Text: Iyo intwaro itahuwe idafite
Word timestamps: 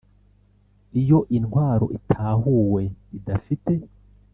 Iyo 1.01 1.19
intwaro 1.37 1.85
itahuwe 1.97 2.83
idafite 3.17 3.73